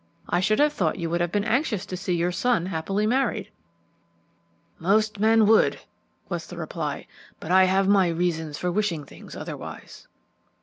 "I 0.27 0.39
should 0.39 0.57
have 0.57 0.73
thought 0.73 0.97
you 0.97 1.11
would 1.11 1.21
have 1.21 1.31
been 1.31 1.43
anxious 1.43 1.85
to 1.85 1.95
see 1.95 2.15
your 2.15 2.31
son 2.31 2.65
happily 2.65 3.05
married." 3.05 3.51
"Most 4.79 5.19
men 5.19 5.45
would," 5.45 5.79
was 6.27 6.47
the 6.47 6.57
reply; 6.57 7.05
"but 7.39 7.51
I 7.51 7.65
have 7.65 7.87
my 7.87 8.07
reasons 8.07 8.57
for 8.57 8.71
wishing 8.71 9.05
things 9.05 9.35
otherwise." 9.35 10.07